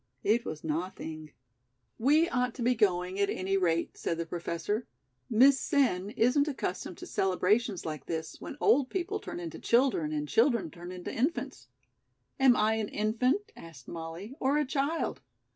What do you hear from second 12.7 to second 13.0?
an